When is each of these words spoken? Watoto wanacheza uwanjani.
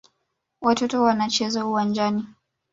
Watoto 0.61 1.01
wanacheza 1.01 1.63
uwanjani. 1.65 2.25